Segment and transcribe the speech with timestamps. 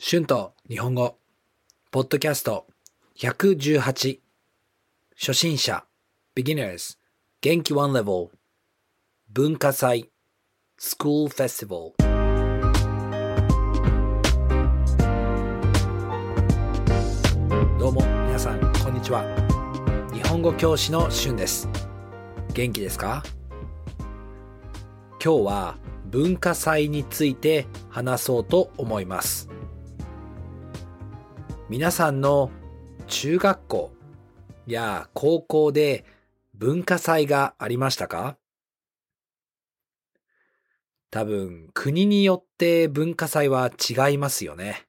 [0.00, 1.18] 春と日本語、
[1.92, 2.66] ポッドキャスト
[3.16, 4.18] 118、
[5.16, 5.84] 初心者、
[6.34, 6.98] beginners、
[7.40, 8.30] 元気 one level、
[9.32, 10.10] 文化祭、
[10.80, 11.92] school festival。
[17.78, 19.22] どうも皆さん、こんにちは。
[20.12, 21.68] 日本語教師の春です。
[22.52, 23.22] 元気ですか？
[25.24, 29.48] 今日は文化祭について話そうと思います。
[31.76, 32.52] 皆さんの
[33.08, 33.92] 中学校
[34.64, 36.04] や高校で
[36.54, 38.38] 文化祭がありましたか？
[41.10, 44.86] 多分国によって文化祭は違いますよね。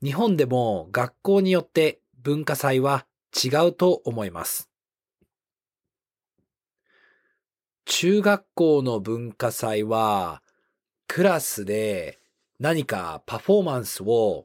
[0.00, 3.04] 日本でも学校によって文化祭は
[3.34, 4.70] 違うと思います。
[7.84, 10.40] 中学校の文化祭は
[11.08, 12.20] クラスで
[12.60, 14.44] 何かパフォーマンスを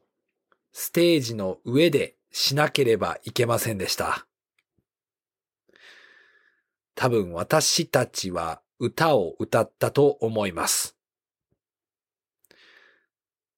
[0.73, 4.27] ステージの上でしなければいけませんでした。
[6.95, 10.97] 多分私たちは歌を歌ったと思います。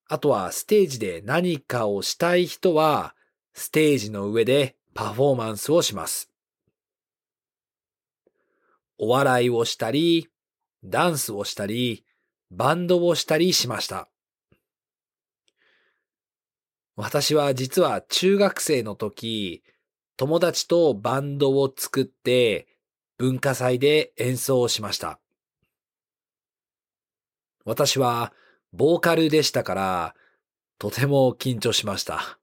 [0.08, 3.16] あとはステージで何かをしたい人は
[3.54, 6.30] ステージの上でパフォーマンスをします。
[8.98, 10.30] お笑いをしたり、
[10.84, 12.06] ダンスをしたり、
[12.52, 14.08] バンドをしたりしました。
[16.96, 19.64] 私は実は中学生の時、
[20.18, 22.68] 友達とバンドを作って
[23.18, 25.20] 文化祭で演奏しました。
[27.66, 28.32] 私は
[28.72, 30.16] ボーカルでしたから、
[30.80, 32.40] とても緊張しました。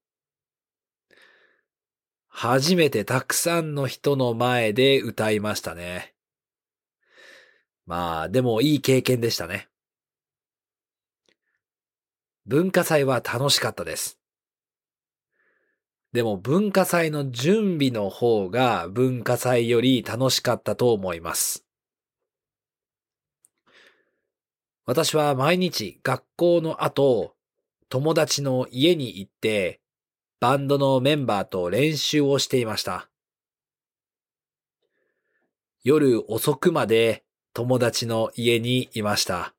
[2.28, 6.14] 初めてたくさんの人の前で歌いましたね。
[7.86, 9.68] まあ、でもいい経験でしたね。
[12.46, 14.21] 文化祭は楽しかったです。
[16.12, 21.64] でも文化祭の準備の方が文化祭より楽しかったと思います。
[24.84, 27.34] 私は毎日学校の後、
[27.88, 29.80] 友達の家に行って、
[30.40, 33.08] バンドのメンバーと練習をしていました。
[35.84, 37.24] 夜遅くまで
[37.54, 39.54] 友達の家にいました。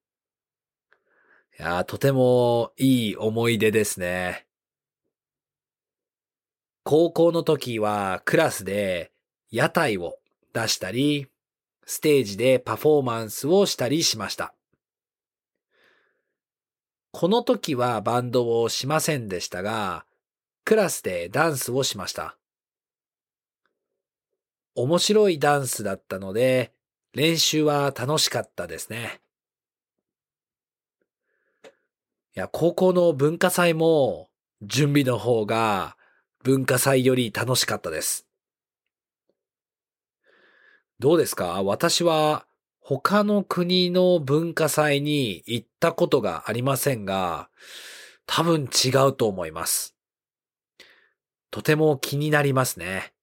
[1.57, 4.45] いや、とてもいい思い出ですね。
[6.83, 9.11] 高校の時はクラスで
[9.49, 10.17] 屋台を
[10.53, 11.27] 出したり、
[11.85, 14.53] ステージでパフォーマンスをしたりしました。
[17.11, 20.05] この時はバンドをしませんでしたが、
[20.65, 22.37] クラスでダンスをしました。
[24.75, 26.73] 面白いダンスだったので、
[27.13, 29.21] 練習は楽しかったですね。
[32.35, 34.29] いや、高校の文化祭も
[34.63, 35.95] 準備の方が
[36.43, 38.27] 文化祭より楽しかったです。
[40.99, 41.63] どうですか？
[41.63, 42.45] 私は
[42.81, 47.49] 他の国の文化祭に行ったことがありませんが、
[48.25, 49.95] 多分違うと思います。
[51.49, 53.13] とても気になりますね。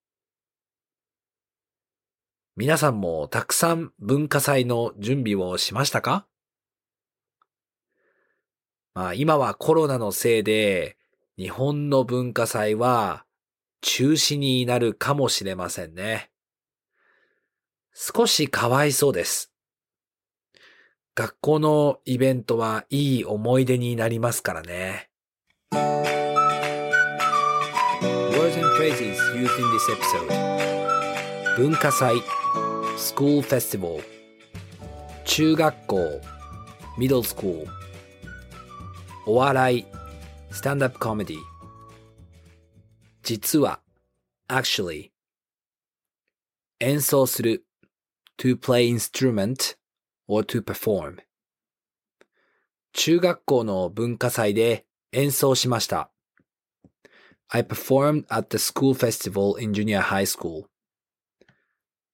[2.57, 6.27] 皆さんもたくさん文化祭の準備をしましたか？
[8.95, 10.97] まあ今はコロナのせいで
[11.41, 13.25] 日本の文化祭は
[13.81, 16.29] 中止になるかもしれませんね。
[17.95, 19.51] 少しかわいそうです。
[21.15, 25.09] 学校のイベントはいい思い出になりますからね。
[25.73, 25.79] Words
[28.59, 30.29] and phrases used in this episode
[31.57, 32.17] 文化祭
[32.99, 34.03] School Festival
[35.25, 36.21] 中学校
[36.99, 37.67] Middle School
[39.25, 40.00] お笑い
[40.53, 41.39] Stand-up comedy
[43.23, 43.81] 実は
[44.49, 45.11] Actually
[46.81, 47.65] 演奏する
[48.39, 49.77] To play instrument
[50.27, 51.19] or to perform
[52.93, 56.11] 中学校の文化祭で演奏しました。
[57.49, 60.67] I performed at the school festival in junior high school.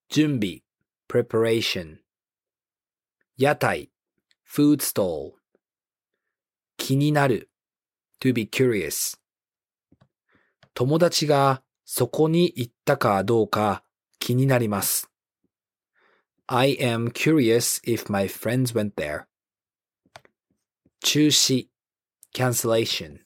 [0.08, 0.62] 準備
[1.08, 1.98] preparation
[3.36, 3.90] 屋台
[4.46, 5.32] food stall
[6.76, 7.50] 気になる
[8.20, 9.18] to be curious
[10.74, 13.82] 友達がそこに行ったかどうか
[14.18, 15.08] 気になります。
[16.48, 19.24] I am curious if my friends went there.
[21.00, 21.68] 中止
[22.34, 23.20] cancellation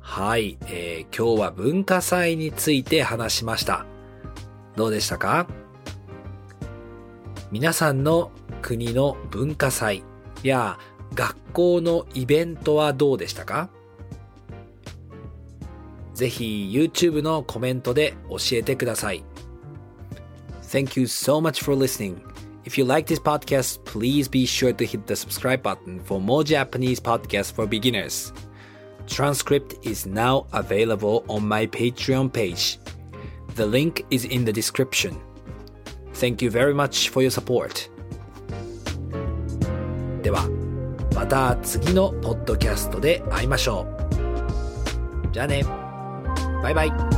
[0.00, 3.84] はい、えー今日は文化祭について話しました。
[4.76, 5.48] どうでしたか？
[7.50, 8.30] 皆さんの
[8.62, 10.02] 国の文化祭
[10.42, 10.78] や
[11.14, 13.70] 学校のイベントはどうでしたか
[16.14, 19.22] ぜひ YouTube のコメントで教えてください。
[20.62, 22.20] Thank you so much for listening.
[22.64, 26.44] If you like this podcast, please be sure to hit the subscribe button for more
[26.44, 28.32] Japanese podcasts for beginners.
[29.06, 32.78] Transcript is now available on my Patreon page.
[33.54, 35.18] The link is in the description.
[36.12, 37.88] Thank you very much for your support.
[41.18, 45.32] また次のポッドキャストで会いましょう。
[45.32, 45.64] じゃあね。
[46.62, 47.17] バイバイ。